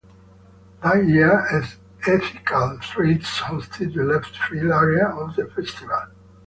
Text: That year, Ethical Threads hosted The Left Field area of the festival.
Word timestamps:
That 0.81 1.07
year, 1.07 1.45
Ethical 2.07 2.79
Threads 2.81 3.29
hosted 3.39 3.93
The 3.93 4.03
Left 4.03 4.35
Field 4.35 4.71
area 4.71 5.05
of 5.09 5.35
the 5.35 5.45
festival. 5.45 6.07